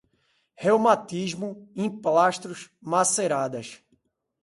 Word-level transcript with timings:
reumatismo, 0.55 1.69
emplastros, 1.75 2.71
maceradas 2.81 3.83